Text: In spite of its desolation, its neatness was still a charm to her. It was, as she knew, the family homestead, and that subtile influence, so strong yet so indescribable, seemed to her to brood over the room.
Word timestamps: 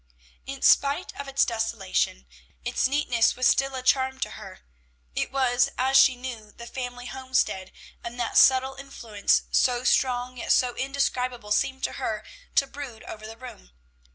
In 0.47 0.63
spite 0.63 1.15
of 1.15 1.27
its 1.27 1.45
desolation, 1.45 2.25
its 2.65 2.87
neatness 2.87 3.35
was 3.35 3.45
still 3.45 3.75
a 3.75 3.83
charm 3.83 4.19
to 4.21 4.31
her. 4.31 4.61
It 5.15 5.31
was, 5.31 5.69
as 5.77 5.95
she 5.95 6.15
knew, 6.15 6.49
the 6.51 6.65
family 6.65 7.05
homestead, 7.05 7.71
and 8.03 8.19
that 8.19 8.35
subtile 8.35 8.77
influence, 8.77 9.43
so 9.51 9.83
strong 9.83 10.37
yet 10.37 10.51
so 10.53 10.73
indescribable, 10.75 11.51
seemed 11.51 11.83
to 11.83 11.91
her 12.01 12.23
to 12.55 12.65
brood 12.65 13.03
over 13.03 13.27
the 13.27 13.37
room. 13.37 13.73